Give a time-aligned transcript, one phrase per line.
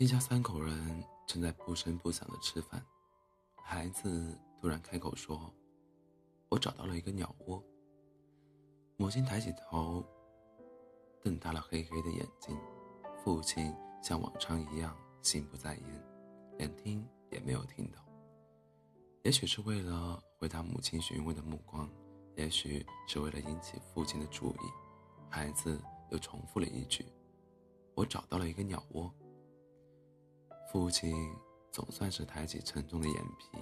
[0.00, 2.80] 一家三口人正在不声不响的吃饭，
[3.56, 5.52] 孩子突然开口说
[6.48, 7.60] ：“我找到了一个鸟窝。”
[8.96, 10.06] 母亲抬起头，
[11.20, 12.56] 瞪大了黑黑的眼睛。
[13.24, 16.04] 父亲像往常一样心不在焉，
[16.58, 17.98] 连听也没有听到。
[19.24, 21.90] 也许是为了回答母亲询问的目光，
[22.36, 24.70] 也许是为了引起父亲的注意，
[25.28, 27.04] 孩子又重复了一句
[27.96, 29.12] ：“我找到了一个鸟窝。”
[30.70, 31.34] 父亲
[31.72, 33.58] 总算是抬起沉重的眼皮，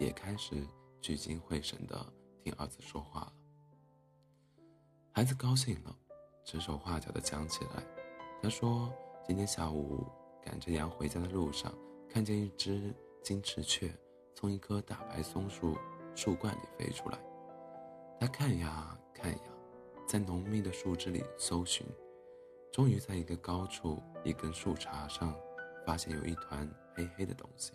[0.00, 0.66] 也开始
[1.00, 3.32] 聚精会神地听儿子说话了。
[5.12, 5.96] 孩子高兴了，
[6.44, 7.84] 指手画脚地讲起来。
[8.42, 8.92] 他说
[9.24, 10.04] ：“今天下午
[10.42, 11.72] 赶着羊回家的路上，
[12.08, 13.96] 看见一只金翅雀
[14.34, 15.78] 从一棵大白松树
[16.16, 17.18] 树冠里飞出来。
[18.18, 19.52] 他看呀看呀，
[20.04, 21.86] 在浓密的树枝里搜寻。”
[22.76, 25.34] 终于在一个高处一根树杈上，
[25.86, 27.72] 发现有一团黑黑的东西。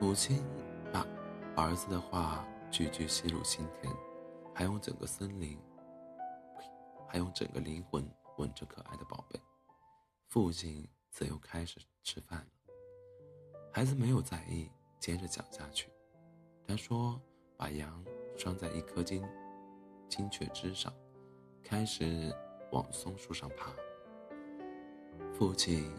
[0.00, 0.42] 母亲
[0.90, 1.06] 把
[1.54, 3.94] 儿子的话句句吸入心田，
[4.54, 5.58] 还用整个森林，
[7.06, 8.02] 还用整个灵魂
[8.38, 9.38] 吻着可爱的宝贝。
[10.28, 12.74] 父亲则又开始吃饭了。
[13.74, 15.90] 孩子没有在意，接着讲下去。
[16.66, 17.20] 他说
[17.58, 18.02] ：“把羊
[18.38, 19.22] 拴在一颗金
[20.08, 20.90] 金雀枝上，
[21.62, 22.34] 开始。”
[22.72, 23.72] 往松树上爬，
[25.32, 25.90] 父亲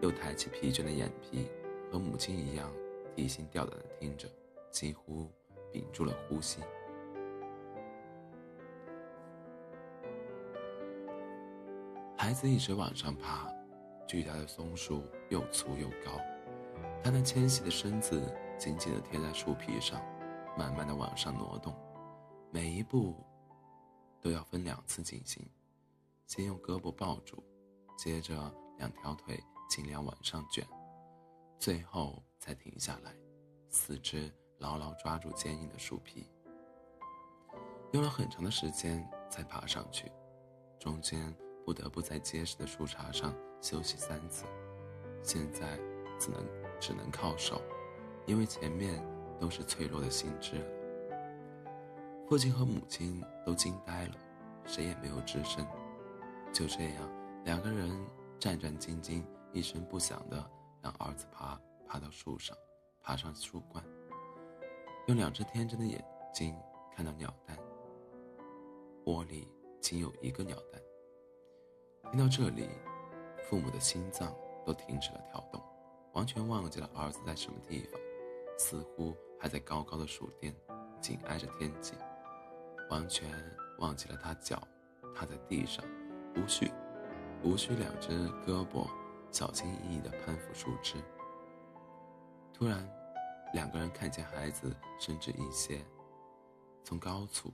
[0.00, 1.50] 又抬起疲倦的眼皮，
[1.90, 2.72] 和母亲一样
[3.14, 4.28] 提心吊胆地听着，
[4.70, 5.30] 几乎
[5.72, 6.60] 屏住了呼吸。
[12.16, 13.48] 孩子一直往上爬，
[14.06, 16.20] 巨大的松树又粗又高，
[17.02, 18.20] 他那纤细的身子
[18.58, 20.00] 紧紧地贴在树皮上，
[20.56, 21.74] 慢慢地往上挪动，
[22.50, 23.14] 每一步
[24.20, 25.48] 都要分两次进行。
[26.28, 27.42] 先用胳膊抱住，
[27.96, 30.62] 接着两条腿尽量往上卷，
[31.58, 33.14] 最后才停下来，
[33.70, 36.30] 四肢牢牢抓住坚硬的树皮。
[37.92, 40.12] 用了很长的时间才爬上去，
[40.78, 44.44] 中间不得不在结实的树杈上休息三次。
[45.22, 45.78] 现在
[46.20, 46.46] 只能
[46.78, 47.62] 只能靠手，
[48.26, 49.02] 因为前面
[49.40, 50.62] 都是脆弱的新枝。
[52.28, 54.14] 父亲和母亲都惊呆了，
[54.66, 55.66] 谁也没有吱声。
[56.52, 57.90] 就这样，两个人
[58.38, 60.50] 战战兢兢、一声不响的
[60.82, 62.56] 让儿子爬爬到树上，
[63.00, 63.84] 爬上树冠，
[65.06, 66.56] 用两只天真的眼睛
[66.94, 67.56] 看到鸟蛋。
[69.06, 69.48] 窝里
[69.80, 70.82] 仅有一个鸟蛋。
[72.10, 72.68] 听到这里，
[73.48, 74.34] 父母的心脏
[74.66, 75.62] 都停止了跳动，
[76.14, 78.00] 完全忘记了儿子在什么地方，
[78.58, 80.54] 似乎还在高高的树巅，
[81.00, 81.94] 紧挨着天际，
[82.90, 83.30] 完全
[83.78, 84.60] 忘记了他脚
[85.14, 85.84] 踏在地上。
[86.38, 86.70] 无需，
[87.42, 88.12] 无需两只
[88.46, 88.88] 胳膊
[89.30, 90.94] 小心翼翼地攀附树枝。
[92.54, 92.88] 突然，
[93.54, 95.80] 两个人看见孩子伸直一些，
[96.84, 97.52] 从高处，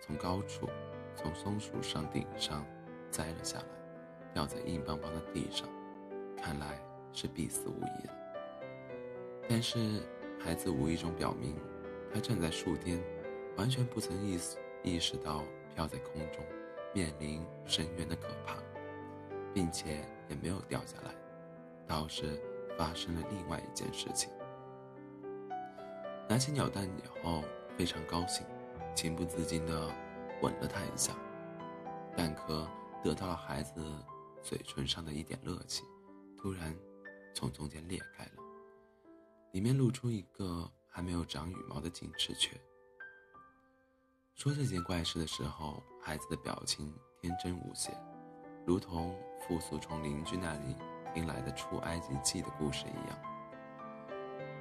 [0.00, 0.68] 从高处，
[1.14, 2.64] 从松树上顶上
[3.10, 3.64] 摘了下来，
[4.32, 5.68] 掉在硬邦邦的地上，
[6.36, 6.80] 看来
[7.12, 8.14] 是必死无疑了。
[9.48, 10.02] 但是
[10.40, 11.56] 孩子无意中表明，
[12.12, 12.98] 他站在树巅，
[13.56, 15.42] 完全不曾意识意识到
[15.74, 16.44] 飘在空中。
[16.94, 18.56] 面临深渊的可怕，
[19.54, 21.14] 并且也没有掉下来，
[21.86, 22.40] 倒是
[22.76, 24.30] 发生了另外一件事情。
[26.28, 27.42] 拿起鸟蛋以后，
[27.76, 28.46] 非常高兴，
[28.94, 29.90] 情不自禁地
[30.42, 31.14] 吻了它一下。
[32.16, 32.68] 蛋壳
[33.02, 33.82] 得到了孩子
[34.42, 35.82] 嘴唇上的一点热气，
[36.36, 36.76] 突然
[37.34, 38.32] 从中间裂开了，
[39.52, 42.58] 里面露出一个还没有长羽毛的金翅雀。
[44.34, 47.92] 说这件怪事的时候，孩子的表情天真无邪，
[48.66, 50.76] 如同复苏从邻居那里
[51.14, 53.16] 听来的出埃及记的故事一样。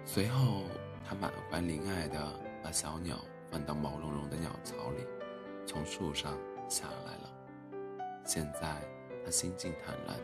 [0.06, 0.66] 随后，
[1.04, 3.18] 他满怀怜爱地把小鸟
[3.50, 5.04] 放到毛茸茸的鸟巢里，
[5.66, 6.38] 从树上
[6.70, 7.34] 下来了。
[8.24, 8.80] 现在，
[9.26, 10.16] 他心境坦然，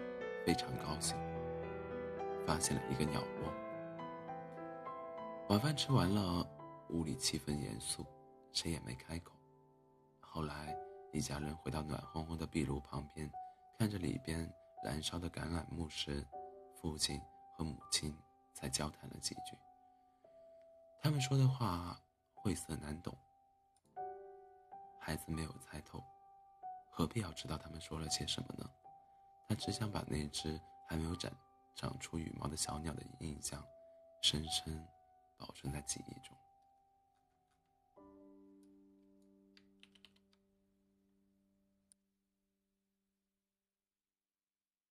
[0.45, 1.17] 非常高兴，
[2.45, 3.51] 发现了一个鸟窝。
[5.49, 6.47] 晚饭吃完了，
[6.89, 8.05] 屋里气氛严肃，
[8.51, 9.33] 谁也没开口。
[10.19, 10.77] 后来，
[11.17, 13.27] 一家人回到暖烘烘的壁炉旁边，
[13.79, 14.47] 看着里边
[14.83, 16.23] 燃烧的橄榄木时，
[16.75, 17.19] 父亲
[17.55, 18.15] 和母亲
[18.53, 19.57] 才交谈了几句。
[21.01, 21.99] 他们说的话
[22.35, 23.17] 晦涩难懂，
[24.99, 26.03] 孩子没有猜透，
[26.91, 28.69] 何必要知道他们说了些什么呢？
[29.49, 31.31] 他只想把那只还没有长
[31.73, 33.65] 长出羽毛的小鸟的印象，
[34.21, 34.87] 深深
[35.35, 36.36] 保存在记忆中。